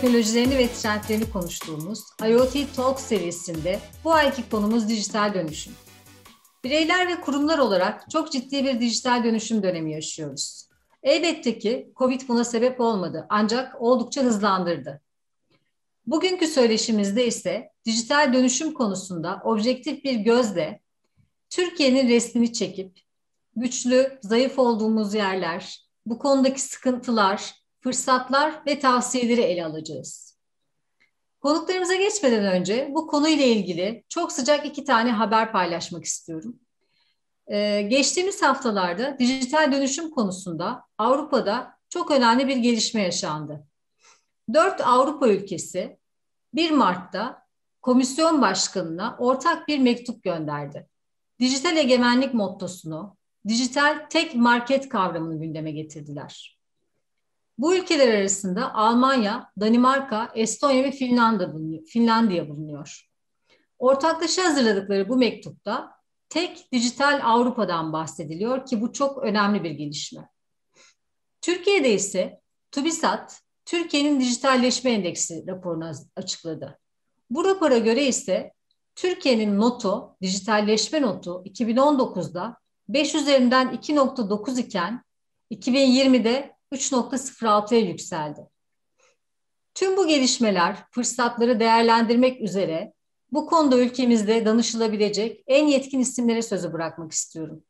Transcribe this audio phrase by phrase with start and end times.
[0.00, 5.72] teknolojilerini ve trendlerini konuştuğumuz IoT Talk serisinde bu ayki konumuz dijital dönüşüm.
[6.64, 10.68] Bireyler ve kurumlar olarak çok ciddi bir dijital dönüşüm dönemi yaşıyoruz.
[11.02, 15.00] Elbette ki COVID buna sebep olmadı ancak oldukça hızlandırdı.
[16.06, 20.80] Bugünkü söyleşimizde ise dijital dönüşüm konusunda objektif bir gözle
[21.50, 22.98] Türkiye'nin resmini çekip
[23.56, 30.38] güçlü, zayıf olduğumuz yerler, bu konudaki sıkıntılar, fırsatlar ve tavsiyeleri ele alacağız.
[31.40, 36.56] Konuklarımıza geçmeden önce bu konuyla ilgili çok sıcak iki tane haber paylaşmak istiyorum.
[37.46, 43.66] Ee, geçtiğimiz haftalarda dijital dönüşüm konusunda Avrupa'da çok önemli bir gelişme yaşandı.
[44.54, 45.98] Dört Avrupa ülkesi
[46.54, 47.46] 1 Mart'ta
[47.82, 50.88] komisyon başkanına ortak bir mektup gönderdi.
[51.40, 53.16] Dijital egemenlik mottosunu,
[53.48, 56.55] dijital tek market kavramını gündeme getirdiler.
[57.58, 61.84] Bu ülkeler arasında Almanya, Danimarka, Estonya ve Finlandiya bulunuyor.
[61.84, 63.08] Finlandiya bulunuyor.
[63.78, 65.92] Ortaklaşa hazırladıkları bu mektupta
[66.28, 70.28] tek dijital Avrupa'dan bahsediliyor ki bu çok önemli bir gelişme.
[71.40, 72.40] Türkiye'de ise
[72.70, 76.78] TÜBİSAT, Türkiye'nin dijitalleşme endeksi raporunu açıkladı.
[77.30, 78.52] Bu rapora göre ise
[78.94, 82.56] Türkiye'nin notu, dijitalleşme notu 2019'da
[82.88, 85.04] 5 üzerinden 2.9 iken
[85.50, 88.40] 2020'de 3.06'ya yükseldi.
[89.74, 92.92] Tüm bu gelişmeler fırsatları değerlendirmek üzere
[93.32, 97.64] bu konuda ülkemizde danışılabilecek en yetkin isimlere sözü bırakmak istiyorum.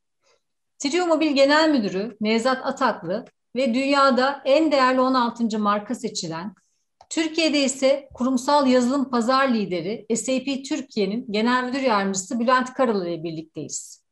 [0.79, 3.25] Trio Mobil Genel Müdürü Nevzat Ataklı
[3.57, 5.59] ve dünyada en değerli 16.
[5.59, 6.55] marka seçilen,
[7.11, 14.05] Türkiye'de ise kurumsal yazılım pazar lideri SAP Türkiye'nin Genel Müdür Yardımcısı Bülent Karalı ile birlikteyiz.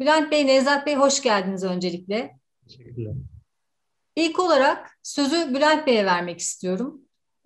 [0.00, 2.38] Bülent Bey, Nevzat Bey hoş geldiniz öncelikle.
[2.68, 3.14] Teşekkürler.
[4.18, 7.00] İlk olarak sözü Bülent Bey'e vermek istiyorum.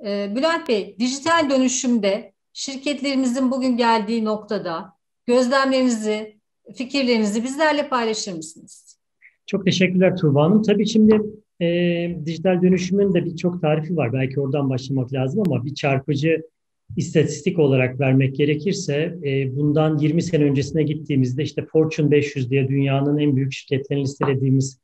[0.06, 4.92] Ee, Bülent Bey, dijital dönüşümde şirketlerimizin bugün geldiği noktada
[5.26, 6.36] gözlemlerinizi,
[6.76, 8.98] fikirlerinizi bizlerle paylaşır mısınız?
[9.46, 10.62] Çok teşekkürler Tuğba Hanım.
[10.62, 11.20] Tabii şimdi
[11.60, 11.66] e,
[12.26, 14.12] dijital dönüşümün de birçok tarifi var.
[14.12, 16.42] Belki oradan başlamak lazım ama bir çarpıcı
[16.96, 23.18] istatistik olarak vermek gerekirse e, bundan 20 sene öncesine gittiğimizde işte Fortune 500 diye dünyanın
[23.18, 24.81] en büyük şirketlerini listelediğimiz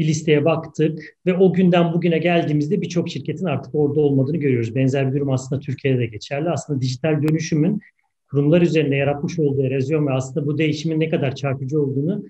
[0.00, 4.74] bir listeye baktık ve o günden bugüne geldiğimizde birçok şirketin artık orada olmadığını görüyoruz.
[4.74, 6.50] Benzer bir durum aslında Türkiye'de de geçerli.
[6.50, 7.80] Aslında dijital dönüşümün
[8.30, 12.24] kurumlar üzerinde yaratmış olduğu erozyon ve aslında bu değişimin ne kadar çarpıcı olduğunu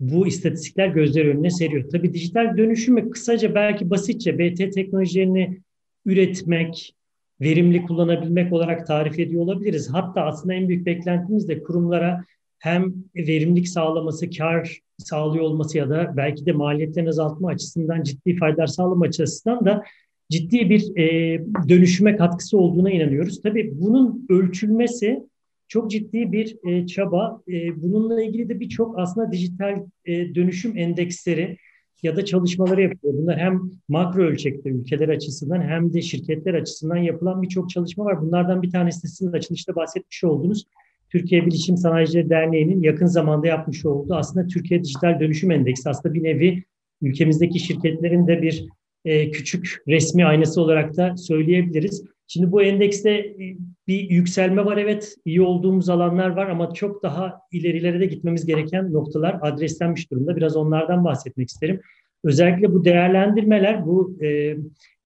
[0.00, 1.90] bu istatistikler gözler önüne seriyor.
[1.90, 5.60] Tabii dijital dönüşümü kısaca belki basitçe BT teknolojilerini
[6.06, 6.94] üretmek,
[7.40, 9.88] verimli kullanabilmek olarak tarif ediyor olabiliriz.
[9.92, 12.24] Hatta aslında en büyük beklentimiz de kurumlara
[12.58, 18.66] hem verimlilik sağlaması, kar sağlıyor olması ya da belki de maliyetlerini azaltma açısından ciddi faydalar
[18.66, 19.82] sağlama açısından da
[20.30, 23.42] ciddi bir e, dönüşüme katkısı olduğuna inanıyoruz.
[23.42, 25.22] Tabii bunun ölçülmesi
[25.68, 27.40] çok ciddi bir e, çaba.
[27.48, 31.56] E, bununla ilgili de birçok aslında dijital e, dönüşüm endeksleri
[32.02, 33.14] ya da çalışmaları yapıyor.
[33.14, 38.22] Bunlar hem makro ölçekte ülkeler açısından hem de şirketler açısından yapılan birçok çalışma var.
[38.22, 40.64] Bunlardan bir tanesi sizin açılışta bahsetmiş olduğunuz
[41.12, 45.90] Türkiye Bilişim Sanayicileri Derneği'nin yakın zamanda yapmış olduğu aslında Türkiye Dijital Dönüşüm Endeksi.
[45.90, 46.64] Aslında bir nevi
[47.02, 48.66] ülkemizdeki şirketlerin de bir
[49.04, 52.04] e, küçük resmi aynası olarak da söyleyebiliriz.
[52.26, 53.56] Şimdi bu endekste e,
[53.86, 58.92] bir yükselme var evet, iyi olduğumuz alanlar var ama çok daha ilerilere de gitmemiz gereken
[58.92, 60.36] noktalar adreslenmiş durumda.
[60.36, 61.80] Biraz onlardan bahsetmek isterim.
[62.24, 64.56] Özellikle bu değerlendirmeler, bu e,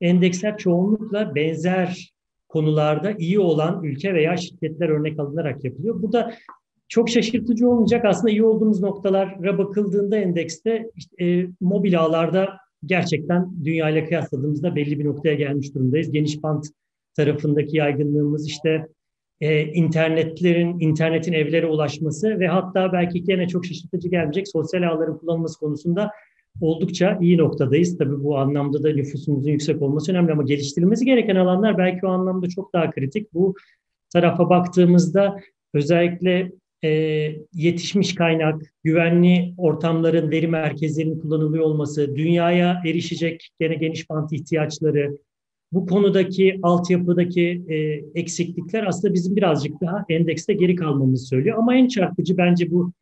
[0.01, 2.13] endeksler çoğunlukla benzer
[2.51, 6.03] konularda iyi olan ülke veya şirketler örnek alınarak yapılıyor.
[6.03, 6.33] Bu da
[6.89, 8.05] çok şaşırtıcı olmayacak.
[8.05, 10.91] Aslında iyi olduğumuz noktalara bakıldığında endekste
[11.21, 12.57] e, mobil ağlarda
[12.87, 16.13] gerçekten dünya ile kıyasladığımızda belli bir noktaya gelmiş durumdayız.
[16.13, 16.67] Geniş bant
[17.17, 18.87] tarafındaki yaygınlığımız işte
[19.41, 25.59] e, internetlerin, internetin evlere ulaşması ve hatta belki gene çok şaşırtıcı gelmeyecek sosyal ağların kullanılması
[25.59, 26.11] konusunda
[26.61, 27.99] oldukça iyi noktadayız.
[27.99, 32.49] Tabii bu anlamda da nüfusumuzun yüksek olması önemli ama geliştirilmesi gereken alanlar belki o anlamda
[32.49, 33.35] çok daha kritik.
[33.35, 33.55] Bu
[34.13, 35.37] tarafa baktığımızda
[35.75, 36.53] özellikle
[36.85, 36.91] e,
[37.55, 45.19] yetişmiş kaynak, güvenli ortamların, veri merkezlerinin kullanılıyor olması, dünyaya erişecek gene geniş bant ihtiyaçları,
[45.73, 47.75] bu konudaki altyapıdaki e,
[48.21, 51.59] eksiklikler aslında bizim birazcık daha endekste geri kalmamızı söylüyor.
[51.59, 52.93] Ama en çarpıcı bence bu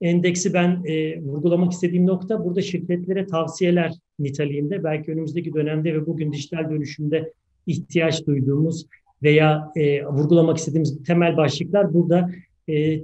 [0.00, 6.32] endeksi ben e, vurgulamak istediğim nokta burada şirketlere tavsiyeler niteliğinde belki önümüzdeki dönemde ve bugün
[6.32, 7.32] dijital dönüşümde
[7.66, 8.86] ihtiyaç duyduğumuz
[9.22, 12.30] veya e, vurgulamak istediğimiz temel başlıklar burada
[12.68, 13.00] e,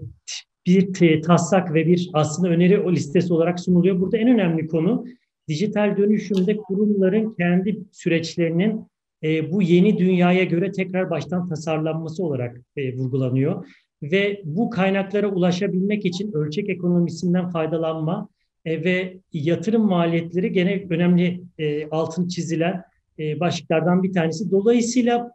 [0.67, 4.01] bir taslak ve bir aslında öneri o listesi olarak sunuluyor.
[4.01, 5.05] Burada en önemli konu
[5.49, 8.81] dijital dönüşümde kurumların kendi süreçlerinin
[9.23, 13.67] e, bu yeni dünyaya göre tekrar baştan tasarlanması olarak e, vurgulanıyor.
[14.11, 18.29] Ve bu kaynaklara ulaşabilmek için ölçek ekonomisinden faydalanma
[18.65, 22.83] e, ve yatırım maliyetleri gene önemli e, altın çizilen
[23.19, 24.51] e, başlıklardan bir tanesi.
[24.51, 25.31] Dolayısıyla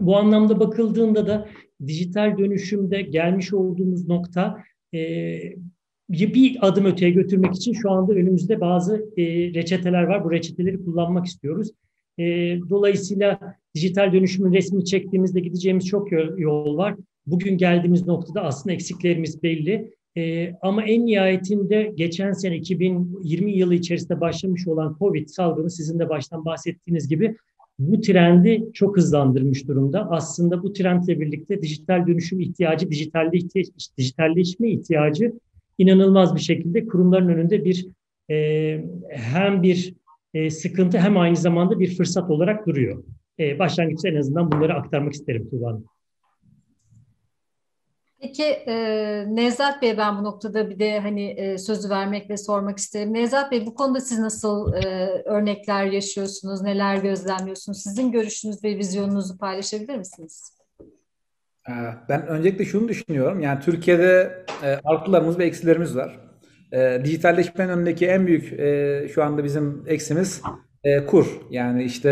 [0.00, 1.48] bu anlamda bakıldığında da
[1.86, 4.62] dijital dönüşümde gelmiş olduğumuz nokta
[6.08, 9.06] bir adım öteye götürmek için şu anda önümüzde bazı
[9.54, 10.24] reçeteler var.
[10.24, 11.70] Bu reçeteleri kullanmak istiyoruz.
[12.70, 13.40] Dolayısıyla
[13.74, 16.94] dijital dönüşümün resmini çektiğimizde gideceğimiz çok yol var.
[17.26, 19.92] Bugün geldiğimiz noktada aslında eksiklerimiz belli.
[20.16, 26.08] E, ama en nihayetinde geçen sene 2020 yılı içerisinde başlamış olan COVID salgını sizin de
[26.08, 27.36] baştan bahsettiğiniz gibi
[27.78, 30.10] bu trendi çok hızlandırmış durumda.
[30.10, 33.68] Aslında bu trendle birlikte dijital dönüşüm ihtiyacı, dijitalli ihtiyaç,
[33.98, 35.32] dijitalleşme ihtiyacı
[35.78, 37.86] inanılmaz bir şekilde kurumların önünde bir
[38.30, 39.94] e, hem bir
[40.34, 43.04] e, sıkıntı hem aynı zamanda bir fırsat olarak duruyor.
[43.38, 45.84] E, başlangıçta en azından bunları aktarmak isterim Tuğba Hanım.
[48.26, 48.74] Peki e,
[49.28, 53.14] Nevzat Bey ben bu noktada bir de hani e, sözü vermek ve sormak isterim.
[53.14, 57.82] Nevzat Bey bu konuda siz nasıl e, örnekler yaşıyorsunuz, neler gözlemliyorsunuz?
[57.82, 60.52] Sizin görüşünüz ve vizyonunuzu paylaşabilir misiniz?
[61.68, 61.72] Ee,
[62.08, 63.40] ben öncelikle şunu düşünüyorum.
[63.40, 66.20] Yani Türkiye'de e, artılarımız ve eksilerimiz var.
[66.72, 70.42] E, dijitalleşmenin önündeki en büyük e, şu anda bizim eksimiz
[70.84, 71.40] e, kur.
[71.50, 72.10] Yani işte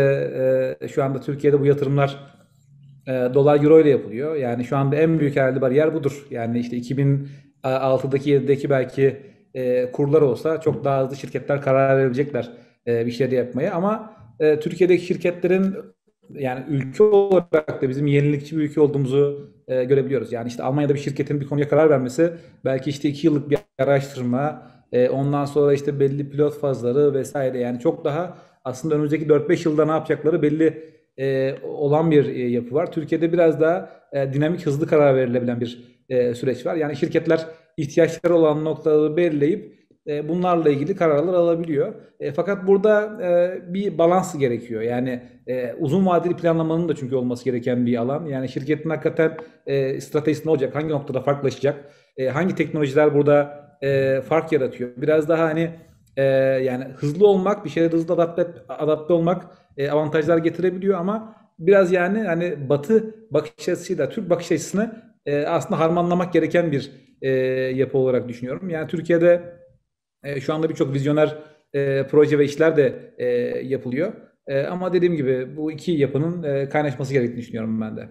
[0.81, 2.34] e, şu anda Türkiye'de bu yatırımlar
[3.07, 4.35] e, dolar euro ile yapılıyor.
[4.35, 6.27] Yani şu anda en büyük herhalde bariyer budur.
[6.29, 9.17] Yani işte 2006'daki 7'deki belki
[9.53, 12.51] e, kurlar olsa çok daha hızlı şirketler karar verebilecekler
[12.87, 13.73] e, bir şeyler yapmaya.
[13.73, 15.75] Ama e, Türkiye'deki şirketlerin
[16.29, 20.31] yani ülke olarak da bizim yenilikçi bir ülke olduğumuzu e, görebiliyoruz.
[20.31, 22.33] Yani işte Almanya'da bir şirketin bir konuya karar vermesi
[22.65, 27.79] belki işte iki yıllık bir araştırma, e, ondan sonra işte belli pilot fazları vesaire yani
[27.79, 32.91] çok daha aslında önümüzdeki 4-5 yılda ne yapacakları belli e, olan bir e, yapı var.
[32.91, 36.75] Türkiye'de biraz daha e, dinamik, hızlı karar verilebilen bir e, süreç var.
[36.75, 37.45] Yani şirketler
[37.77, 39.75] ihtiyaçları olan noktaları belirleyip
[40.07, 41.93] e, bunlarla ilgili kararlar alabiliyor.
[42.19, 44.81] E, fakat burada e, bir balans gerekiyor.
[44.81, 48.25] Yani e, uzun vadeli planlamanın da çünkü olması gereken bir alan.
[48.25, 50.75] Yani şirketin hakikaten e, stratejisi ne olacak?
[50.75, 51.85] Hangi noktada farklılaşacak?
[52.17, 54.89] E, hangi teknolojiler burada e, fark yaratıyor?
[54.97, 55.69] Biraz daha hani
[56.17, 56.23] e,
[56.63, 59.45] yani hızlı olmak, bir şeylere hızlı adapte, adapte olmak
[59.77, 65.79] e, avantajlar getirebiliyor ama biraz yani hani Batı bakış açısıyla Türk bakış açısını e, aslında
[65.79, 66.91] harmanlamak gereken bir
[67.21, 67.29] e,
[67.75, 68.69] yapı olarak düşünüyorum.
[68.69, 69.55] Yani Türkiye'de
[70.39, 71.37] şu anda birçok vizyoner
[72.11, 73.13] proje ve işler de
[73.63, 74.13] yapılıyor.
[74.69, 78.09] Ama dediğim gibi bu iki yapının kaynaşması gerektiğini düşünüyorum ben de.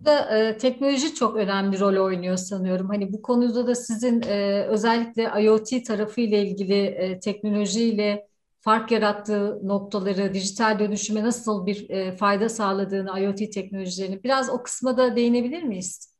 [0.00, 2.88] Burada e, teknoloji çok önemli rol oynuyor sanıyorum.
[2.88, 8.29] Hani bu konuda da sizin e, özellikle IoT tarafı ile ilgili e, teknolojiyle
[8.60, 14.96] fark yarattığı noktaları, dijital dönüşüme nasıl bir e, fayda sağladığını, IoT teknolojilerini biraz o kısma
[14.96, 16.14] da değinebilir miyiz?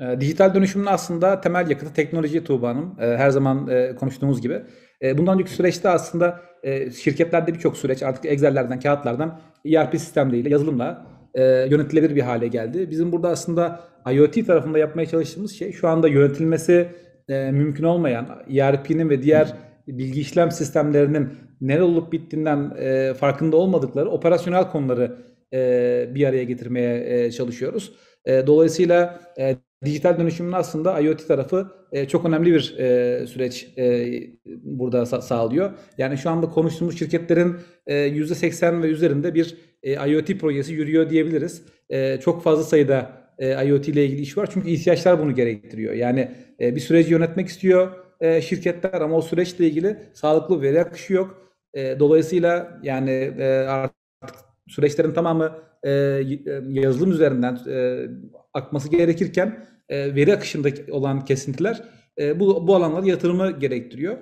[0.00, 2.96] E, dijital dönüşümün aslında temel yakıtı teknoloji Tuğba Hanım.
[3.00, 4.62] E, her zaman e, konuştuğumuz gibi.
[5.02, 11.06] E, bundan önceki süreçte aslında e, şirketlerde birçok süreç artık Excel'lerden, kağıtlardan ERP sistemleriyle, yazılımla
[11.34, 12.90] e, yönetilebilir bir hale geldi.
[12.90, 13.80] Bizim burada aslında
[14.12, 16.88] IoT tarafında yapmaya çalıştığımız şey şu anda yönetilmesi
[17.28, 19.54] e, mümkün olmayan ERP'nin ve diğer
[19.88, 21.28] bilgi işlem sistemlerinin
[21.62, 25.16] neler olup bittiğinden e, farkında olmadıkları operasyonel konuları
[25.52, 27.92] e, bir araya getirmeye e, çalışıyoruz.
[28.24, 34.12] E, dolayısıyla e, dijital dönüşümün aslında IoT tarafı e, çok önemli bir e, süreç e,
[34.62, 35.70] burada sa- sağlıyor.
[35.98, 41.62] Yani şu anda konuştuğumuz şirketlerin e, %80 ve üzerinde bir e, IoT projesi yürüyor diyebiliriz.
[41.90, 45.94] E, çok fazla sayıda e, IoT ile ilgili iş var çünkü ihtiyaçlar bunu gerektiriyor.
[45.94, 46.28] Yani
[46.60, 51.51] e, bir süreci yönetmek istiyor e, şirketler ama o süreçle ilgili sağlıklı veri akışı yok.
[51.74, 53.96] E, dolayısıyla yani e, artık
[54.68, 55.52] süreçlerin tamamı
[55.82, 55.90] e,
[56.68, 58.06] yazılım üzerinden e,
[58.54, 61.82] akması gerekirken e, veri akışındaki olan kesintiler
[62.18, 64.16] e, bu, bu alanlara yatırımı gerektiriyor.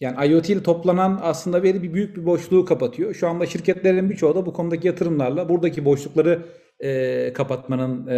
[0.00, 3.14] Yani IoT ile toplanan aslında veri bir büyük bir boşluğu kapatıyor.
[3.14, 6.42] Şu anda şirketlerin birçoğu da bu konudaki yatırımlarla buradaki boşlukları
[6.80, 8.14] e, kapatmanın e,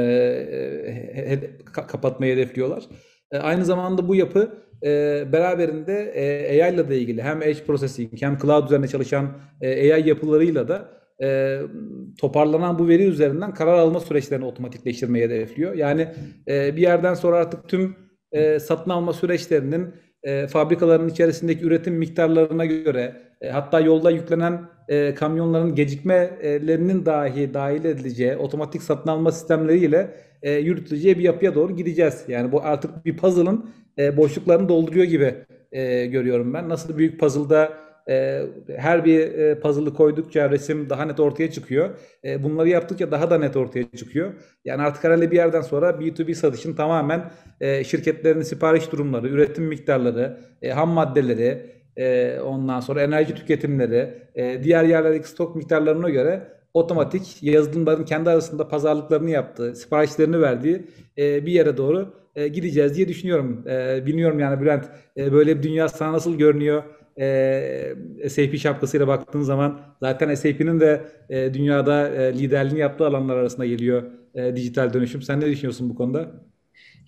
[1.14, 2.84] he, kapatmayı hedefliyorlar.
[3.32, 8.22] E, aynı zamanda bu yapı e, beraberinde e, AI ile de ilgili hem edge processing
[8.22, 10.88] hem cloud üzerine çalışan e, AI yapılarıyla da
[11.22, 11.60] e,
[12.20, 15.74] toparlanan bu veri üzerinden karar alma süreçlerini otomatikleştirmeyi hedefliyor.
[15.74, 16.08] Yani
[16.48, 17.96] e, bir yerden sonra artık tüm
[18.32, 25.14] e, satın alma süreçlerinin e, fabrikaların içerisindeki üretim miktarlarına göre e, hatta yolda yüklenen e,
[25.14, 30.10] kamyonların gecikmelerinin dahi dahil edileceği otomatik satın alma sistemleriyle
[30.44, 32.24] e, yürütüleceği bir yapıya doğru gideceğiz.
[32.28, 35.34] Yani bu artık bir puzzle'ın e, boşluklarını dolduruyor gibi
[35.72, 36.68] e, görüyorum ben.
[36.68, 37.72] Nasıl büyük puzzle'da
[38.08, 38.42] e,
[38.76, 41.90] her bir e, puzzle'ı koydukça resim daha net ortaya çıkıyor.
[42.24, 44.32] E, bunları yaptıkça daha da net ortaya çıkıyor.
[44.64, 50.40] Yani artık herhalde bir yerden sonra B2B satışın tamamen e, şirketlerin sipariş durumları, üretim miktarları,
[50.62, 57.42] e, ham maddeleri, e, ondan sonra enerji tüketimleri, e, diğer yerlerdeki stok miktarlarına göre otomatik
[57.42, 60.86] yazılımların kendi arasında pazarlıklarını yaptığı, siparişlerini verdiği
[61.18, 63.64] e, bir yere doğru e, gideceğiz diye düşünüyorum.
[63.68, 64.84] E, bilmiyorum yani Bülent
[65.16, 66.82] e, böyle bir dünya sana nasıl görünüyor?
[67.20, 73.66] E, SAP şapkasıyla baktığın zaman zaten SAP'nin de e, dünyada e, liderliğini yaptığı alanlar arasında
[73.66, 74.02] geliyor
[74.34, 75.22] e, dijital dönüşüm.
[75.22, 76.53] Sen ne düşünüyorsun bu konuda?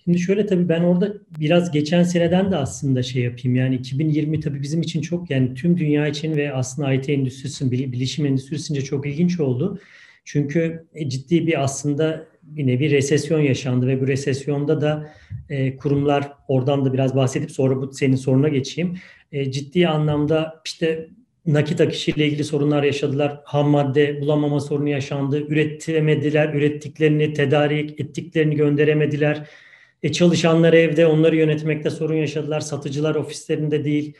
[0.07, 3.55] Şimdi şöyle tabii ben orada biraz geçen seneden de aslında şey yapayım.
[3.55, 8.25] Yani 2020 tabii bizim için çok yani tüm dünya için ve aslında IT endüstrisinin, bilişim
[8.25, 9.79] endüstrisinde çok ilginç oldu.
[10.25, 15.13] Çünkü e, ciddi bir aslında bir nevi resesyon yaşandı ve bu resesyonda da
[15.49, 18.97] e, kurumlar oradan da biraz bahsedip sonra bu senin soruna geçeyim.
[19.31, 21.09] E, ciddi anlamda işte
[21.45, 23.41] nakit akışı ile ilgili sorunlar yaşadılar.
[23.45, 25.47] Ham madde bulamama sorunu yaşandı.
[25.47, 26.53] Üretemediler.
[26.53, 29.47] Ürettiklerini, tedarik ettiklerini gönderemediler
[30.03, 32.59] e, çalışanlar evde onları yönetmekte sorun yaşadılar.
[32.59, 34.13] Satıcılar ofislerinde değil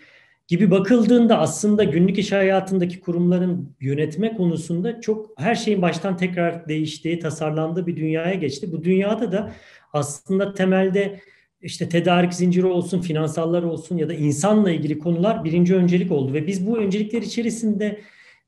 [0.48, 7.20] gibi bakıldığında aslında günlük iş hayatındaki kurumların yönetme konusunda çok her şeyin baştan tekrar değiştiği,
[7.20, 8.72] tasarlandığı bir dünyaya geçti.
[8.72, 9.54] Bu dünyada da
[9.94, 11.20] aslında temelde
[11.62, 16.48] işte tedarik zinciri olsun, finansallar olsun ya da insanla ilgili konular birinci öncelik oldu ve
[16.48, 18.00] biz bu öncelikler içerisinde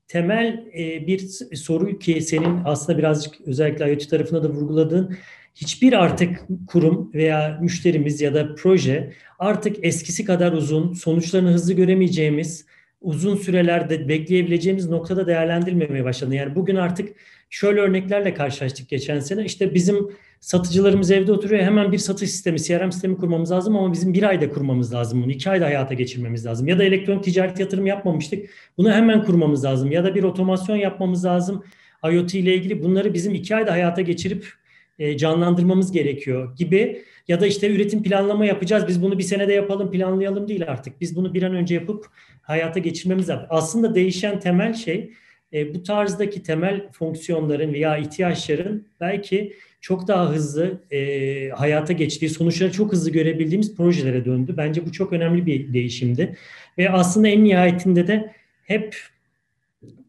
[0.08, 1.18] temel e, bir
[1.56, 5.16] soru ki senin aslında birazcık özellikle IoT tarafında da vurguladığın
[5.54, 12.66] hiçbir artık kurum veya müşterimiz ya da proje artık eskisi kadar uzun, sonuçlarını hızlı göremeyeceğimiz,
[13.00, 16.34] uzun sürelerde bekleyebileceğimiz noktada değerlendirmemeye başladı.
[16.34, 17.08] Yani bugün artık
[17.50, 19.44] şöyle örneklerle karşılaştık geçen sene.
[19.44, 20.08] İşte bizim
[20.40, 21.62] satıcılarımız evde oturuyor.
[21.62, 25.32] Hemen bir satış sistemi, CRM sistemi kurmamız lazım ama bizim bir ayda kurmamız lazım bunu.
[25.32, 26.68] iki ayda hayata geçirmemiz lazım.
[26.68, 28.50] Ya da elektronik ticaret yatırım yapmamıştık.
[28.78, 29.92] Bunu hemen kurmamız lazım.
[29.92, 31.64] Ya da bir otomasyon yapmamız lazım.
[32.12, 34.59] IoT ile ilgili bunları bizim iki ayda hayata geçirip
[35.00, 39.90] e, canlandırmamız gerekiyor gibi ya da işte üretim planlama yapacağız biz bunu bir senede yapalım
[39.90, 42.06] planlayalım değil artık biz bunu bir an önce yapıp
[42.42, 43.46] hayata geçirmemiz lazım.
[43.50, 45.12] Aslında değişen temel şey
[45.52, 52.72] e, bu tarzdaki temel fonksiyonların veya ihtiyaçların belki çok daha hızlı e, hayata geçtiği, sonuçları
[52.72, 54.54] çok hızlı görebildiğimiz projelere döndü.
[54.56, 56.36] Bence bu çok önemli bir değişimdi.
[56.78, 58.96] Ve aslında en nihayetinde de hep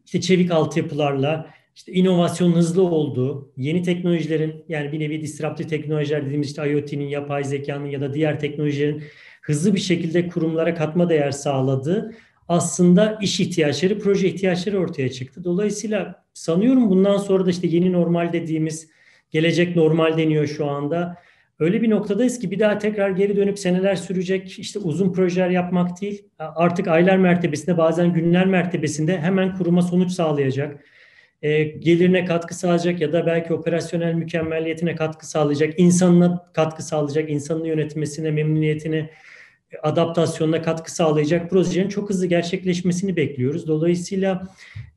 [0.06, 6.48] işte çevik altyapılarla, işte inovasyon hızlı olduğu, yeni teknolojilerin yani bir nevi disruptif teknolojiler dediğimiz
[6.48, 9.02] işte IoT'nin, yapay zekanın ya da diğer teknolojilerin
[9.42, 12.14] hızlı bir şekilde kurumlara katma değer sağladığı
[12.48, 15.44] aslında iş ihtiyaçları, proje ihtiyaçları ortaya çıktı.
[15.44, 18.90] Dolayısıyla sanıyorum bundan sonra da işte yeni normal dediğimiz
[19.30, 21.16] gelecek normal deniyor şu anda.
[21.58, 26.00] Öyle bir noktadayız ki bir daha tekrar geri dönüp seneler sürecek işte uzun projeler yapmak
[26.00, 26.24] değil.
[26.38, 30.84] Artık aylar mertebesinde bazen günler mertebesinde hemen kuruma sonuç sağlayacak
[31.42, 37.64] e, gelirine katkı sağlayacak ya da belki operasyonel mükemmelliyetine katkı sağlayacak, insanına katkı sağlayacak, insanın
[37.64, 39.10] yönetmesine, memnuniyetine,
[39.82, 43.68] adaptasyonuna katkı sağlayacak projelerin çok hızlı gerçekleşmesini bekliyoruz.
[43.68, 44.48] Dolayısıyla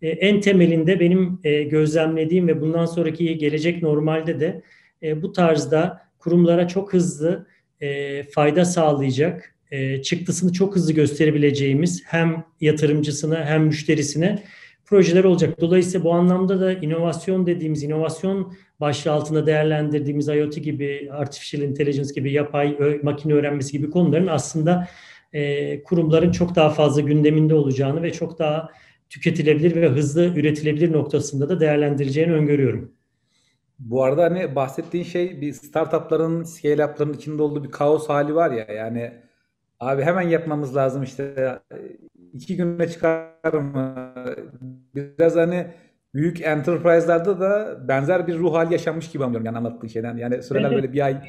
[0.02, 4.62] e, en temelinde benim e, gözlemlediğim ve bundan sonraki gelecek normalde de
[5.04, 7.48] e, bu tarzda kurumlara çok hızlı
[7.82, 14.44] e, fayda sağlayacak, e, çıktısını çok hızlı gösterebileceğimiz hem yatırımcısına hem müşterisine
[14.86, 15.62] projeler olacak.
[15.62, 22.32] Dolayısıyla bu anlamda da inovasyon dediğimiz, inovasyon başlığı altında değerlendirdiğimiz IoT gibi, artificial intelligence gibi,
[22.32, 24.88] yapay makine öğrenmesi gibi konuların aslında
[25.34, 28.70] e, kurumların çok daha fazla gündeminde olacağını ve çok daha
[29.10, 32.92] tüketilebilir ve hızlı üretilebilir noktasında da değerlendireceğini öngörüyorum.
[33.80, 38.66] Bu arada hani bahsettiğin şey bir startupların, scale-up'ların içinde olduğu bir kaos hali var ya
[38.66, 39.14] yani
[39.80, 41.60] abi hemen yapmamız lazım işte
[42.36, 44.06] iki güne çıkar mı?
[44.96, 45.68] Biraz hani
[46.14, 50.18] büyük enterprise'larda da benzer bir ruh hali yaşanmış gibi anlıyorum yani anlattığın şeyden.
[50.18, 50.76] Yani süreler evet.
[50.76, 51.22] böyle bir ay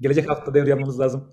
[0.00, 1.32] gelecek hafta devre yapmamız lazım.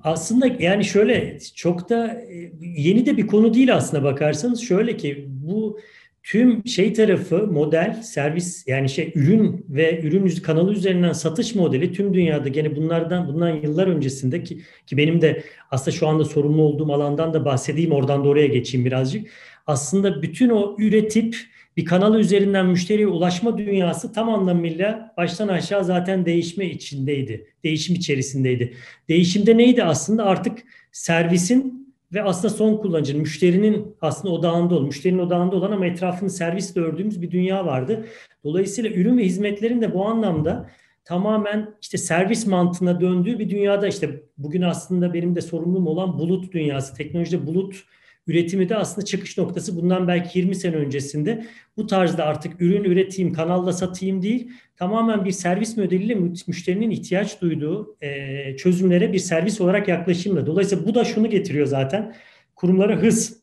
[0.00, 4.60] Aslında yani şöyle çok da e, yeni de bir konu değil aslında bakarsanız.
[4.60, 5.78] Şöyle ki bu
[6.26, 12.14] tüm şey tarafı model, servis yani şey ürün ve ürün kanalı üzerinden satış modeli tüm
[12.14, 16.92] dünyada gene bunlardan bundan yıllar öncesinde ki, ki benim de aslında şu anda sorumlu olduğum
[16.92, 19.26] alandan da bahsedeyim oradan da oraya geçeyim birazcık.
[19.66, 21.36] Aslında bütün o üretip
[21.76, 27.46] bir kanal üzerinden müşteriye ulaşma dünyası tam anlamıyla baştan aşağı zaten değişme içindeydi.
[27.64, 28.74] Değişim içerisindeydi.
[29.08, 30.24] Değişimde neydi aslında?
[30.24, 30.58] Artık
[30.92, 36.80] servisin ve aslında son kullanıcının, müşterinin aslında odağında olan, müşterinin odağında olan ama etrafını servisle
[36.80, 38.06] ördüğümüz bir dünya vardı.
[38.44, 40.70] Dolayısıyla ürün ve hizmetlerin de bu anlamda
[41.04, 46.52] tamamen işte servis mantığına döndüğü bir dünyada işte bugün aslında benim de sorumluluğum olan bulut
[46.52, 47.84] dünyası, teknolojide bulut
[48.26, 53.32] üretimi de aslında çıkış noktası bundan belki 20 sene öncesinde bu tarzda artık ürün üreteyim,
[53.32, 56.14] kanalla satayım değil, tamamen bir servis modeliyle
[56.46, 60.46] müşterinin ihtiyaç duyduğu e, çözümlere bir servis olarak yaklaşımla.
[60.46, 62.14] Dolayısıyla bu da şunu getiriyor zaten.
[62.54, 63.42] Kurumlara hız,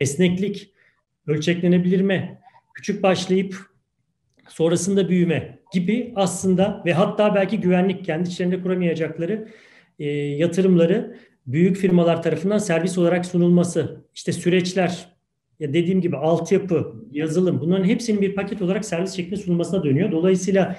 [0.00, 0.72] esneklik,
[1.26, 2.38] ölçeklenebilir mi,
[2.74, 3.56] küçük başlayıp
[4.48, 9.48] sonrasında büyüme gibi aslında ve hatta belki güvenlik kendi içlerinde kuramayacakları
[9.98, 11.16] e, yatırımları
[11.52, 15.08] büyük firmalar tarafından servis olarak sunulması, işte süreçler,
[15.60, 20.12] ya dediğim gibi altyapı, yazılım bunların hepsinin bir paket olarak servis şeklinde sunulmasına dönüyor.
[20.12, 20.76] Dolayısıyla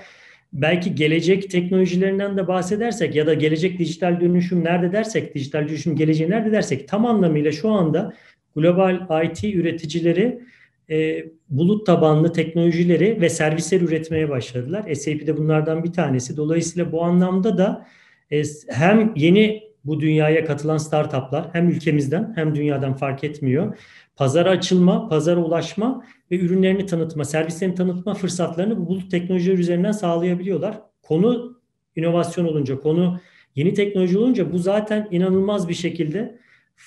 [0.53, 6.29] belki gelecek teknolojilerinden de bahsedersek ya da gelecek dijital dönüşüm nerede dersek, dijital dönüşüm geleceği
[6.29, 8.13] nerede dersek tam anlamıyla şu anda
[8.55, 10.41] global IT üreticileri
[10.89, 14.93] e, bulut tabanlı teknolojileri ve servisler üretmeye başladılar.
[14.93, 16.37] SAP de bunlardan bir tanesi.
[16.37, 17.87] Dolayısıyla bu anlamda da
[18.31, 23.77] e, hem yeni bu dünyaya katılan startuplar hem ülkemizden hem dünyadan fark etmiyor.
[24.15, 30.79] Pazara açılma, pazara ulaşma ve ürünlerini tanıtma, servislerini tanıtma fırsatlarını bu bulut teknolojiler üzerinden sağlayabiliyorlar.
[31.01, 31.59] Konu
[31.95, 33.19] inovasyon olunca, konu
[33.55, 36.37] yeni teknoloji olunca bu zaten inanılmaz bir şekilde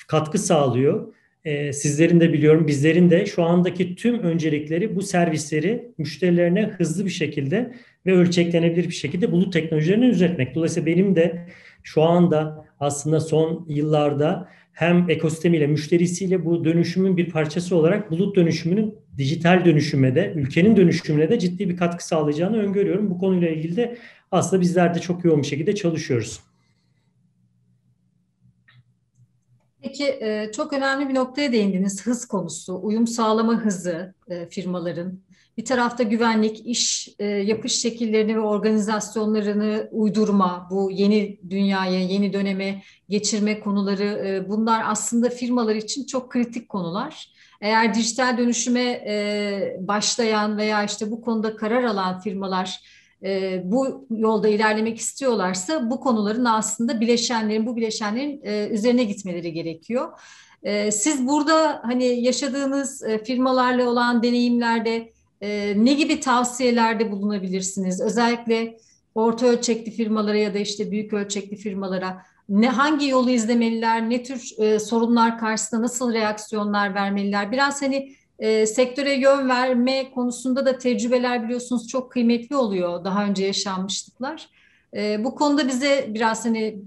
[0.08, 1.14] katkı sağlıyor.
[1.44, 7.10] Ee, sizlerin de biliyorum, bizlerin de şu andaki tüm öncelikleri bu servisleri müşterilerine hızlı bir
[7.10, 7.74] şekilde
[8.06, 10.54] ve ölçeklenebilir bir şekilde bulut teknolojilerini üretmek.
[10.54, 11.46] Dolayısıyla benim de
[11.84, 18.94] şu anda aslında son yıllarda hem ekosistemiyle, müşterisiyle bu dönüşümün bir parçası olarak bulut dönüşümünün
[19.18, 23.10] dijital dönüşüme de, ülkenin dönüşümüne de ciddi bir katkı sağlayacağını öngörüyorum.
[23.10, 23.98] Bu konuyla ilgili de
[24.32, 26.40] aslında bizler de çok yoğun bir şekilde çalışıyoruz.
[29.82, 32.06] Peki e, çok önemli bir noktaya değindiniz.
[32.06, 35.20] Hız konusu, uyum sağlama hızı e, firmaların.
[35.58, 42.82] Bir tarafta güvenlik, iş e, yapış şekillerini ve organizasyonlarını uydurma, bu yeni dünyaya, yeni döneme
[43.08, 47.34] geçirme konuları e, bunlar aslında firmalar için çok kritik konular.
[47.60, 52.80] Eğer dijital dönüşüme e, başlayan veya işte bu konuda karar alan firmalar
[53.22, 60.08] e, bu yolda ilerlemek istiyorlarsa bu konuların aslında bileşenlerin, bu bileşenlerin e, üzerine gitmeleri gerekiyor.
[60.62, 68.00] E, siz burada hani yaşadığınız e, firmalarla olan deneyimlerde e, ne gibi tavsiyelerde bulunabilirsiniz?
[68.00, 68.76] Özellikle
[69.14, 74.50] orta ölçekli firmalara ya da işte büyük ölçekli firmalara ne hangi yolu izlemeliler, ne tür
[74.58, 77.52] e, sorunlar karşısında nasıl reaksiyonlar vermeliler?
[77.52, 83.44] Biraz hani e, sektöre yön verme konusunda da tecrübeler biliyorsunuz çok kıymetli oluyor daha önce
[83.44, 84.48] yaşanmışlıklar.
[84.96, 86.78] E, bu konuda bize biraz hani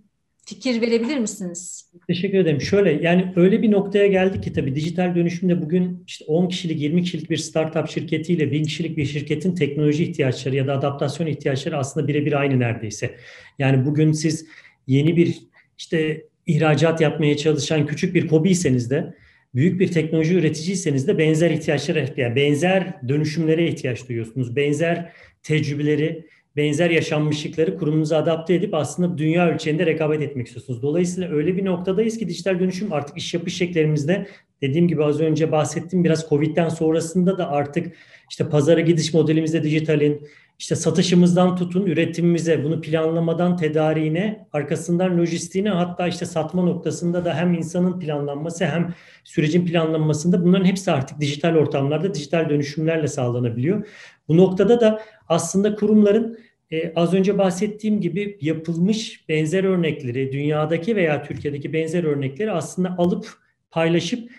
[0.47, 1.91] fikir verebilir misiniz?
[2.07, 2.61] Teşekkür ederim.
[2.61, 7.03] Şöyle yani öyle bir noktaya geldik ki tabii dijital dönüşümde bugün işte 10 kişilik 20
[7.03, 12.07] kişilik bir startup şirketiyle 1000 kişilik bir şirketin teknoloji ihtiyaçları ya da adaptasyon ihtiyaçları aslında
[12.07, 13.15] birebir aynı neredeyse.
[13.59, 14.47] Yani bugün siz
[14.87, 15.37] yeni bir
[15.77, 19.13] işte ihracat yapmaya çalışan küçük bir kobiyseniz de
[19.55, 24.55] büyük bir teknoloji üreticiyseniz de benzer ihtiyaçlara yani benzer dönüşümlere ihtiyaç duyuyorsunuz.
[24.55, 25.11] Benzer
[25.43, 26.27] tecrübeleri
[26.57, 30.81] benzer yaşanmışlıkları kurumunuza adapte edip aslında dünya ölçeğinde rekabet etmek istiyorsunuz.
[30.81, 34.27] Dolayısıyla öyle bir noktadayız ki dijital dönüşüm artık iş yapış şeklerimizde
[34.61, 37.95] dediğim gibi az önce bahsettim biraz Covid'den sonrasında da artık
[38.29, 40.27] işte pazara gidiş modelimizde dijitalin,
[40.59, 47.53] işte satışımızdan tutun üretimimize, bunu planlamadan tedariğine, arkasından lojistiğine hatta işte satma noktasında da hem
[47.53, 48.93] insanın planlanması hem
[49.23, 53.87] sürecin planlanmasında bunların hepsi artık dijital ortamlarda dijital dönüşümlerle sağlanabiliyor.
[54.27, 56.37] Bu noktada da aslında kurumların
[56.71, 63.27] e, az önce bahsettiğim gibi yapılmış benzer örnekleri, dünyadaki veya Türkiye'deki benzer örnekleri aslında alıp
[63.71, 64.29] paylaşıp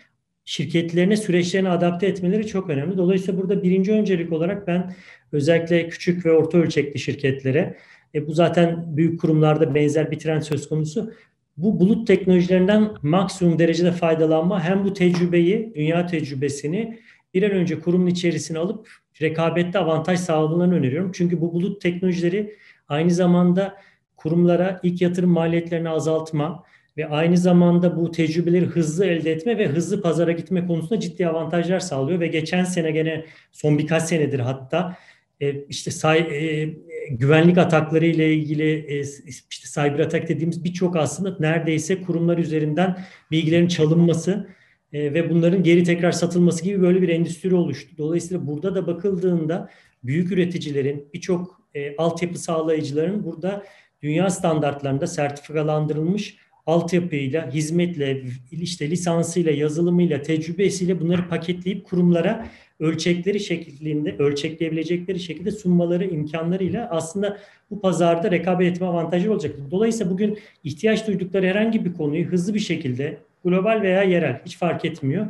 [0.44, 2.96] şirketlerine, süreçlerine adapte etmeleri çok önemli.
[2.96, 4.94] Dolayısıyla burada birinci öncelik olarak ben
[5.32, 7.76] özellikle küçük ve orta ölçekli şirketlere,
[8.14, 11.12] e, bu zaten büyük kurumlarda benzer bir trend söz konusu.
[11.56, 16.98] Bu bulut teknolojilerinden maksimum derecede faydalanma hem bu tecrübeyi, dünya tecrübesini
[17.34, 18.88] bir an önce kurumun içerisine alıp
[19.22, 21.12] rekabette avantaj sağlamalarını öneriyorum.
[21.14, 22.56] Çünkü bu bulut teknolojileri
[22.88, 23.76] aynı zamanda
[24.16, 26.64] kurumlara ilk yatırım maliyetlerini azaltma
[26.96, 31.80] ve aynı zamanda bu tecrübeleri hızlı elde etme ve hızlı pazara gitme konusunda ciddi avantajlar
[31.80, 34.96] sağlıyor ve geçen sene gene son birkaç senedir hatta
[35.40, 36.74] e, işte say, e,
[37.10, 42.98] güvenlik atakları ile ilgili e, işte cyber atak dediğimiz birçok aslında neredeyse kurumlar üzerinden
[43.30, 44.48] bilgilerin çalınması
[44.92, 47.94] e, ve bunların geri tekrar satılması gibi böyle bir endüstri oluştu.
[47.98, 49.70] Dolayısıyla burada da bakıldığında
[50.04, 53.64] büyük üreticilerin, birçok e, altyapı sağlayıcıların burada
[54.02, 56.36] dünya standartlarında sertifikalandırılmış
[56.68, 62.46] altyapıyla, hizmetle, işte lisansıyla, yazılımıyla, tecrübesiyle bunları paketleyip kurumlara
[62.80, 67.38] ölçekleri şeklinde, ölçekleyebilecekleri şekilde sunmaları imkanlarıyla aslında
[67.70, 69.56] bu pazarda rekabet etme avantajı olacak.
[69.70, 74.84] Dolayısıyla bugün ihtiyaç duydukları herhangi bir konuyu hızlı bir şekilde global veya yerel hiç fark
[74.84, 75.26] etmiyor.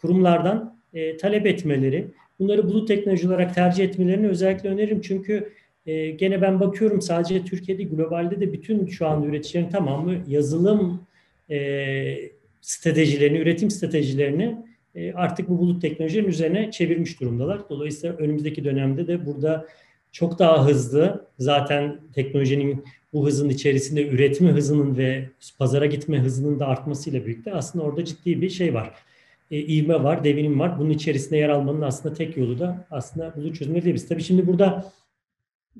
[0.00, 2.06] Kurumlardan e, talep etmeleri,
[2.38, 5.00] bunları bulut teknoloji olarak tercih etmelerini özellikle öneririm.
[5.00, 5.52] Çünkü
[5.86, 11.06] e, gene ben bakıyorum sadece Türkiye'de globalde de bütün şu an üreticilerin tamamı yazılım
[11.50, 12.16] e,
[12.60, 14.56] stratejilerini, üretim stratejilerini
[14.94, 17.60] e, artık bu bulut teknolojilerin üzerine çevirmiş durumdalar.
[17.70, 19.66] Dolayısıyla önümüzdeki dönemde de burada
[20.16, 26.66] çok daha hızlı zaten teknolojinin bu hızın içerisinde üretme hızının ve pazara gitme hızının da
[26.66, 28.94] artmasıyla birlikte aslında orada ciddi bir şey var.
[29.50, 30.78] E, ivme var, devinim var.
[30.78, 34.08] Bunun içerisinde yer almanın aslında tek yolu da aslında bulut çözümleri diyebiliriz.
[34.08, 34.92] Tabii şimdi burada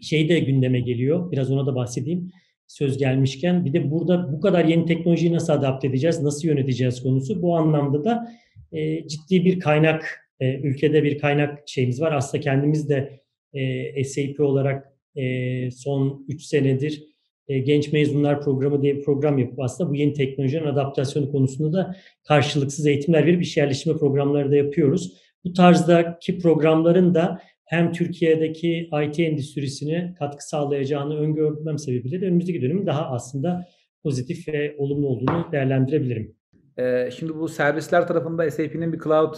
[0.00, 1.32] şey de gündeme geliyor.
[1.32, 2.30] Biraz ona da bahsedeyim.
[2.66, 7.42] Söz gelmişken bir de burada bu kadar yeni teknolojiyi nasıl adapte edeceğiz, nasıl yöneteceğiz konusu.
[7.42, 8.32] Bu anlamda da
[8.72, 12.12] e, ciddi bir kaynak, e, ülkede bir kaynak şeyimiz var.
[12.12, 13.25] Aslında kendimiz de
[13.56, 17.02] e, SAP olarak e, son 3 senedir
[17.48, 21.96] e, Genç Mezunlar Programı diye bir program yapıp aslında bu yeni teknolojinin adaptasyonu konusunda da
[22.28, 25.12] karşılıksız eğitimler verip iş yerleştirme programları da yapıyoruz.
[25.44, 32.86] Bu tarzdaki programların da hem Türkiye'deki IT endüstrisine katkı sağlayacağını öngörmem sebebiyle de önümüzdeki dönemin
[32.86, 33.68] daha aslında
[34.02, 36.36] pozitif ve olumlu olduğunu değerlendirebilirim.
[36.78, 39.34] Ee, şimdi bu servisler tarafında SAP'nin bir cloud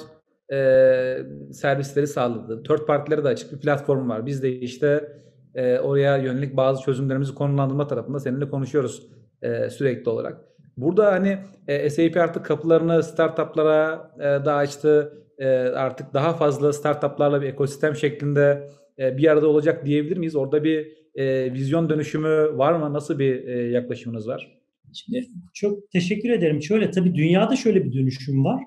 [0.53, 1.19] e,
[1.53, 4.27] servisleri sağladığı, third partilere de açık bir platform var.
[4.27, 5.13] Biz de işte
[5.55, 9.07] e, oraya yönelik bazı çözümlerimizi konulandırma tarafında seninle konuşuyoruz
[9.43, 10.41] e, sürekli olarak.
[10.77, 15.13] Burada hani e, SAP artık kapılarını startuplara e, da açtı.
[15.39, 20.37] E, artık daha fazla startuplarla bir ekosistem şeklinde e, bir arada olacak diyebilir miyiz?
[20.37, 22.93] Orada bir e, vizyon dönüşümü var mı?
[22.93, 24.59] Nasıl bir e, yaklaşımınız var?
[24.93, 26.63] Şimdi çok teşekkür ederim.
[26.63, 28.63] Şöyle tabii dünyada şöyle bir dönüşüm var.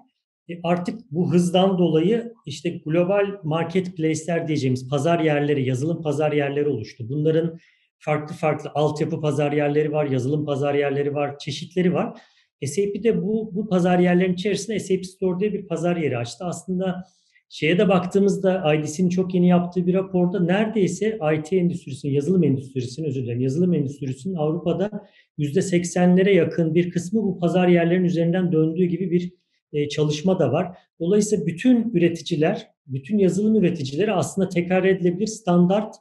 [0.52, 7.04] E artık bu hızdan dolayı işte global marketplace'ler diyeceğimiz pazar yerleri, yazılım pazar yerleri oluştu.
[7.10, 7.60] Bunların
[8.00, 12.18] farklı farklı altyapı pazar yerleri var, yazılım pazar yerleri var, çeşitleri var.
[12.66, 16.46] SAP'de bu bu pazar yerlerinin içerisinde SAP Store diye bir pazar yeri açtı.
[16.46, 17.04] Aslında
[17.50, 23.24] şeye de baktığımızda IDC'nin çok yeni yaptığı bir raporda neredeyse IT endüstrisinin, yazılım endüstrisinin özür
[23.24, 24.92] dilerim, yazılım endüstrisinin Avrupa'da
[25.40, 29.41] %80'lere yakın bir kısmı bu pazar yerlerinin üzerinden döndüğü gibi bir
[29.74, 30.78] e, çalışma da var.
[31.00, 35.96] Dolayısıyla bütün üreticiler, bütün yazılım üreticileri aslında tekrar edilebilir standart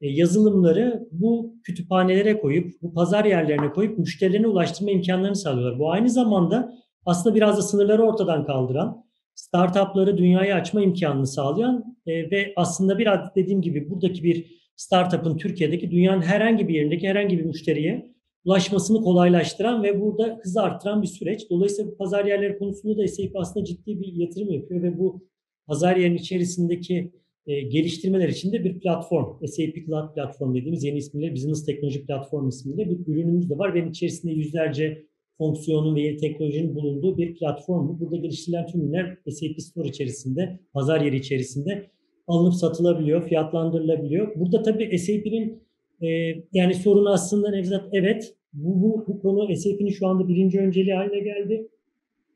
[0.00, 5.78] e, yazılımları bu kütüphanelere koyup, bu pazar yerlerine koyup müşterilerine ulaştırma imkanlarını sağlıyorlar.
[5.78, 6.74] Bu aynı zamanda
[7.06, 9.04] aslında biraz da sınırları ortadan kaldıran,
[9.34, 15.90] startupları dünyaya açma imkanını sağlayan e, ve aslında biraz dediğim gibi buradaki bir startup'ın Türkiye'deki
[15.90, 18.11] dünyanın herhangi bir yerindeki herhangi bir müşteriye
[18.44, 21.50] ulaşmasını kolaylaştıran ve burada hızı arttıran bir süreç.
[21.50, 25.26] Dolayısıyla bu pazar yerleri konusunda da SAP aslında ciddi bir yatırım yapıyor ve bu
[25.66, 27.12] pazar yerinin içerisindeki
[27.46, 32.48] e, geliştirmeler için de bir platform, SAP Cloud Platform dediğimiz yeni ismiyle Business Teknoloji Platform
[32.48, 35.06] ismiyle bir ürünümüz de var ve içerisinde yüzlerce
[35.38, 38.00] fonksiyonun ve yeni teknolojinin bulunduğu bir platform bu.
[38.00, 41.90] Burada geliştirilen tüm ürünler SAP Store içerisinde, pazar yeri içerisinde
[42.26, 44.40] alınıp satılabiliyor, fiyatlandırılabiliyor.
[44.40, 45.62] Burada tabii SAP'nin
[46.02, 46.08] e,
[46.52, 51.20] yani sorun aslında Nevzat evet bu, bu, bu konu SAP'nin şu anda birinci önceliği haline
[51.20, 51.68] geldi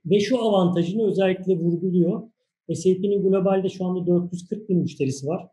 [0.06, 2.22] ve şu avantajını özellikle vurguluyor.
[2.74, 5.48] SAP'nin globalde şu anda 440 bin müşterisi var.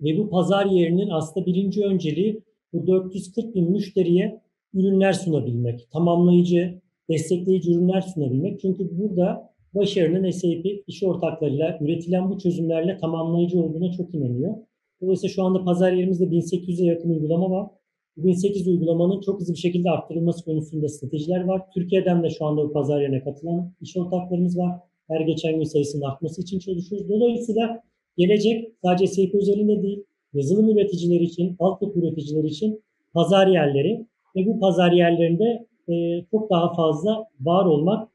[0.00, 4.40] Ve bu pazar yerinin aslında birinci önceliği bu 440 bin müşteriye
[4.74, 5.90] ürünler sunabilmek.
[5.92, 6.80] Tamamlayıcı,
[7.10, 8.60] destekleyici ürünler sunabilmek.
[8.60, 14.54] Çünkü burada başarının SAP iş ortaklarıyla üretilen bu çözümlerle tamamlayıcı olduğuna çok inanıyor.
[15.02, 17.70] Dolayısıyla şu anda pazar yerimizde 1800'e yakın uygulama var.
[18.16, 21.62] 1800 uygulamanın çok hızlı bir şekilde arttırılması konusunda stratejiler var.
[21.74, 26.02] Türkiye'den de şu anda bu pazar yerine katılan iş ortaklarımız var her geçen gün sayısının
[26.02, 27.08] artması için çalışıyoruz.
[27.08, 27.82] Dolayısıyla
[28.16, 32.82] gelecek sadece SAP özelinde değil, yazılım üreticileri için, altyapı üreticileri için
[33.14, 34.06] pazar yerleri
[34.36, 38.08] ve bu pazar yerlerinde e, çok daha fazla var olmak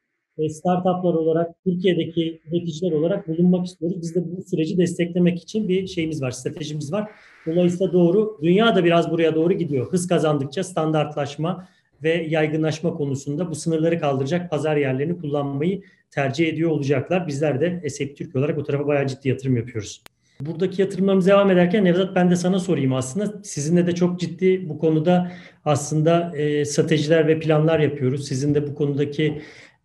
[0.50, 4.02] startuplar olarak, Türkiye'deki üreticiler olarak bulunmak istiyoruz.
[4.02, 7.12] Biz de bu süreci desteklemek için bir şeyimiz var, stratejimiz var.
[7.46, 9.92] Dolayısıyla doğru, dünya da biraz buraya doğru gidiyor.
[9.92, 11.68] Hız kazandıkça standartlaşma
[12.04, 17.28] ve yaygınlaşma konusunda bu sınırları kaldıracak pazar yerlerini kullanmayı tercih ediyor olacaklar.
[17.28, 20.04] Bizler de SAP Türk olarak o tarafa bayağı ciddi yatırım yapıyoruz.
[20.42, 23.34] Buradaki yatırımlarımız devam ederken Nevzat ben de sana sorayım aslında.
[23.44, 25.32] Sizinle de çok ciddi bu konuda
[25.66, 28.28] aslında e, stratejiler ve planlar yapıyoruz.
[28.28, 29.42] Sizin de bu konudaki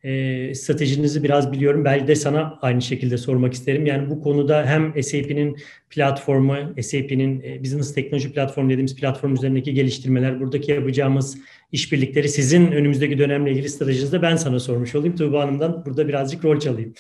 [0.06, 1.84] e, stratejinizi biraz biliyorum.
[1.84, 3.86] Belki de sana aynı şekilde sormak isterim.
[3.86, 5.56] Yani bu konuda hem SAP'nin
[5.90, 11.38] platformu, SAP'nin e, Business Teknoloji Platformu dediğimiz platform üzerindeki geliştirmeler, buradaki yapacağımız
[11.72, 15.16] işbirlikleri sizin önümüzdeki dönemle ilgili stratejinizde ben sana sormuş olayım.
[15.16, 16.94] Tuğba Hanım'dan burada birazcık rol çalayım.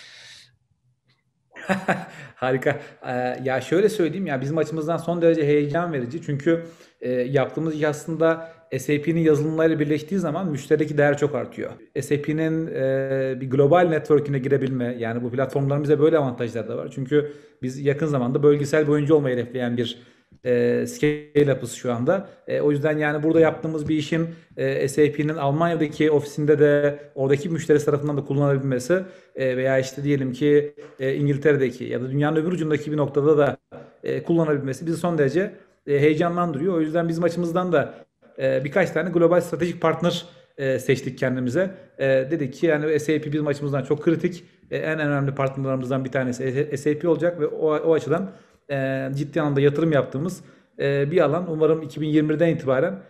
[2.34, 2.80] Harika.
[3.06, 3.12] Ee,
[3.44, 6.22] ya şöyle söyleyeyim ya bizim açımızdan son derece heyecan verici.
[6.22, 6.66] Çünkü
[7.00, 11.70] e, yaptığımız iş aslında SAP'nin yazılımlarıyla birleştiği zaman müşterideki değer çok artıyor.
[12.00, 16.88] SAP'nin e, bir global network'üne girebilme yani bu platformların bize böyle avantajları da var.
[16.94, 19.98] Çünkü biz yakın zamanda bölgesel bir oyuncu olmayı hedefleyen bir
[20.44, 22.28] e, scale yapısı şu anda.
[22.48, 27.84] E, o yüzden yani burada yaptığımız bir işin e, SAP'nin Almanya'daki ofisinde de oradaki müşteri
[27.84, 29.02] tarafından da kullanılabilmesi
[29.34, 33.56] e, veya işte diyelim ki e, İngiltere'deki ya da dünyanın öbür ucundaki bir noktada da
[34.04, 35.54] e, kullanabilmesi bizi son derece
[35.86, 36.74] e, heyecanlandırıyor.
[36.74, 37.94] O yüzden bizim açımızdan da
[38.38, 40.26] e, birkaç tane global stratejik partner
[40.58, 41.70] e, seçtik kendimize.
[41.98, 44.44] E, dedik ki yani SAP bizim açımızdan çok kritik.
[44.70, 48.30] E, en önemli partnerlerimizden bir tanesi SAP olacak ve o, o açıdan
[48.70, 50.40] e, ciddi anlamda yatırım yaptığımız
[50.78, 51.50] e, bir alan.
[51.50, 53.02] Umarım 2021'den itibaren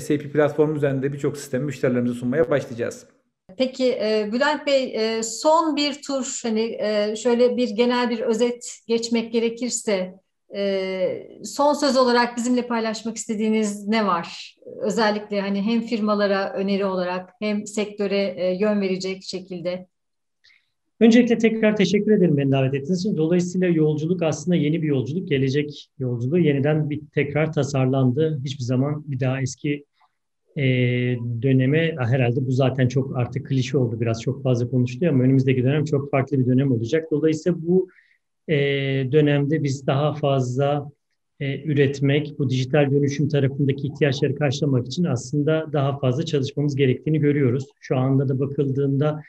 [0.00, 3.06] SAP platformu üzerinde birçok sistemi müşterilerimize sunmaya başlayacağız.
[3.58, 3.98] Peki
[4.32, 6.78] Bülent Bey son bir tur hani
[7.16, 10.14] şöyle bir genel bir özet geçmek gerekirse
[11.44, 14.56] son söz olarak bizimle paylaşmak istediğiniz ne var?
[14.82, 19.86] Özellikle hani hem firmalara öneri olarak hem sektöre e, yön verecek şekilde.
[21.00, 23.16] Öncelikle tekrar teşekkür ederim beni davet ettiğiniz için.
[23.16, 28.40] Dolayısıyla yolculuk aslında yeni bir yolculuk, gelecek yolculuğu yeniden bir tekrar tasarlandı.
[28.44, 29.84] Hiçbir zaman bir daha eski
[30.56, 30.62] e,
[31.42, 35.84] döneme herhalde bu zaten çok artık klişe oldu biraz çok fazla konuşuluyor ama önümüzdeki dönem
[35.84, 37.08] çok farklı bir dönem olacak.
[37.10, 37.88] Dolayısıyla bu
[38.48, 38.56] e,
[39.12, 40.90] dönemde biz daha fazla
[41.42, 47.66] e, üretmek, bu dijital dönüşüm tarafındaki ihtiyaçları karşılamak için aslında daha fazla çalışmamız gerektiğini görüyoruz.
[47.80, 49.22] Şu anda da bakıldığında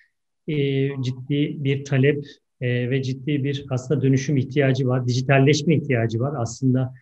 [0.48, 0.56] e,
[1.02, 2.26] ciddi bir talep
[2.62, 6.94] e, ve ciddi bir aslında dönüşüm ihtiyacı var, dijitalleşme ihtiyacı var aslında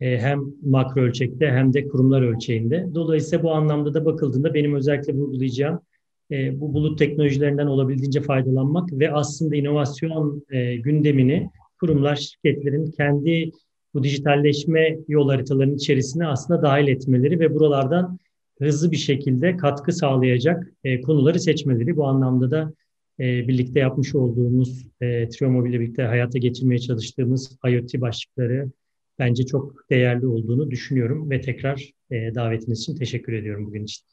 [0.00, 2.86] e, hem makro ölçekte hem de kurumlar ölçeğinde.
[2.94, 5.80] Dolayısıyla bu anlamda da bakıldığında benim özellikle vurgulayacağım
[6.30, 11.50] e, bu bulut teknolojilerinden olabildiğince faydalanmak ve aslında inovasyon e, gündemini
[11.80, 13.50] kurumlar, şirketlerin kendi
[13.94, 18.18] bu dijitalleşme yol haritalarının içerisine aslında dahil etmeleri ve buralardan
[18.58, 21.96] hızlı bir şekilde katkı sağlayacak e, konuları seçmeleri.
[21.96, 22.72] Bu anlamda da
[23.20, 28.70] e, birlikte yapmış olduğumuz, e, Triomobil ile birlikte hayata geçirmeye çalıştığımız IoT başlıkları
[29.18, 34.06] bence çok değerli olduğunu düşünüyorum ve tekrar e, davetiniz için teşekkür ediyorum bugün için.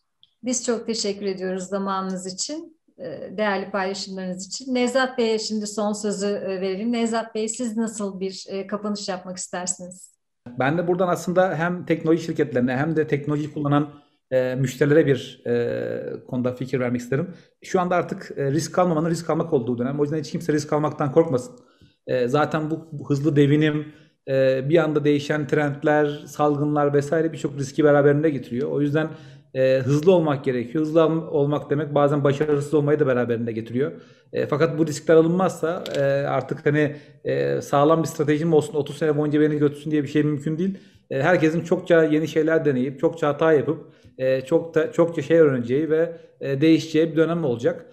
[0.43, 2.80] Biz çok teşekkür ediyoruz zamanınız için,
[3.37, 4.75] değerli paylaşımlarınız için.
[4.75, 6.91] Nevzat Bey'e şimdi son sözü e, verelim.
[6.91, 10.11] Nevzat Bey siz nasıl bir e, kapanış yapmak istersiniz?
[10.59, 13.93] Ben de buradan aslında hem teknoloji şirketlerine hem de teknoloji kullanan
[14.31, 17.33] e, müşterilere bir e, konuda fikir vermek isterim.
[17.63, 19.99] Şu anda artık e, risk almamanın risk almak olduğu dönem.
[19.99, 21.55] O yüzden hiç kimse risk almaktan korkmasın.
[22.07, 23.93] E, zaten bu, bu hızlı devinim,
[24.27, 28.71] e, bir anda değişen trendler, salgınlar vesaire birçok riski beraberinde getiriyor.
[28.71, 29.09] O yüzden
[29.55, 30.83] e, hızlı olmak gerekiyor.
[30.85, 33.91] Hızlı olmak demek bazen başarısız olmayı da beraberinde getiriyor.
[34.33, 39.17] E, fakat bu riskler alınmazsa e, artık hani e, sağlam bir stratejim olsun 30 sene
[39.17, 40.77] boyunca beni götürsün diye bir şey mümkün değil.
[41.09, 43.85] E, herkesin çokça yeni şeyler deneyip çokça hata yapıp
[44.17, 46.11] e, çok da çokça şey öğreneceği ve
[46.41, 47.85] e, değişeceği bir dönem olacak.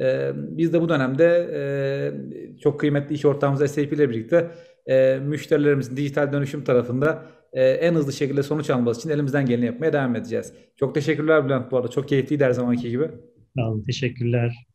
[0.00, 4.50] E, biz de bu dönemde e, çok kıymetli iş ortağımız SAP ile birlikte
[4.86, 9.92] e, müşterilerimizin dijital dönüşüm tarafında e, en hızlı şekilde sonuç alması için elimizden geleni yapmaya
[9.92, 10.52] devam edeceğiz.
[10.76, 11.88] Çok teşekkürler Bülent bu arada.
[11.88, 13.10] Çok keyifliydi her zamanki gibi.
[13.58, 13.82] Sağ olun.
[13.82, 14.66] Teşekkürler.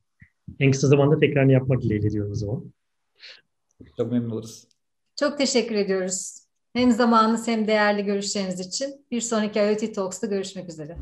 [0.59, 2.73] En kısa zamanda tekrar yapmak dileğiyle diyorum o zaman.
[3.97, 4.67] Çok memnun oluruz.
[5.19, 6.43] Çok teşekkür ediyoruz.
[6.73, 9.05] Hem zamanınız hem değerli görüşleriniz için.
[9.11, 10.97] Bir sonraki IoT Talks'ta görüşmek üzere.